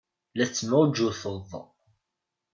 [0.35, 1.49] La tettemɛujjuteḍ.